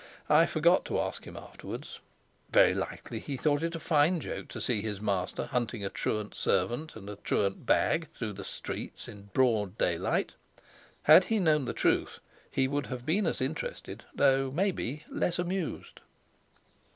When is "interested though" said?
13.41-14.49